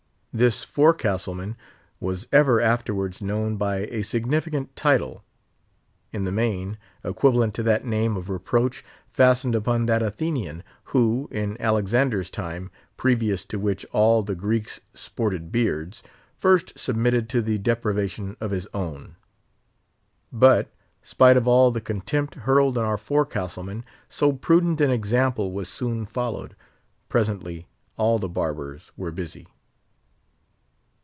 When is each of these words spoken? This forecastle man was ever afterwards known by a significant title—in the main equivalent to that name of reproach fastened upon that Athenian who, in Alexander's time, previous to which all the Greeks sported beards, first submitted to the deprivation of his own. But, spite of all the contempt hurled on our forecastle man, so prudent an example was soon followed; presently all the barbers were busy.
This 0.33 0.63
forecastle 0.63 1.33
man 1.35 1.57
was 1.99 2.25
ever 2.31 2.61
afterwards 2.61 3.21
known 3.21 3.57
by 3.57 3.79
a 3.89 4.01
significant 4.01 4.73
title—in 4.77 6.23
the 6.23 6.31
main 6.31 6.77
equivalent 7.03 7.53
to 7.55 7.63
that 7.63 7.83
name 7.83 8.15
of 8.15 8.29
reproach 8.29 8.81
fastened 9.09 9.55
upon 9.55 9.87
that 9.87 10.01
Athenian 10.01 10.63
who, 10.85 11.27
in 11.33 11.61
Alexander's 11.61 12.29
time, 12.29 12.71
previous 12.95 13.43
to 13.43 13.59
which 13.59 13.85
all 13.91 14.23
the 14.23 14.33
Greeks 14.33 14.79
sported 14.93 15.51
beards, 15.51 16.01
first 16.37 16.79
submitted 16.79 17.27
to 17.27 17.41
the 17.41 17.57
deprivation 17.57 18.37
of 18.39 18.51
his 18.51 18.67
own. 18.73 19.17
But, 20.31 20.71
spite 21.01 21.35
of 21.35 21.45
all 21.45 21.71
the 21.71 21.81
contempt 21.81 22.35
hurled 22.35 22.77
on 22.77 22.85
our 22.85 22.97
forecastle 22.97 23.63
man, 23.63 23.83
so 24.07 24.31
prudent 24.31 24.79
an 24.79 24.91
example 24.91 25.51
was 25.51 25.67
soon 25.67 26.05
followed; 26.05 26.55
presently 27.09 27.67
all 27.97 28.17
the 28.17 28.29
barbers 28.29 28.93
were 28.95 29.11
busy. 29.11 29.45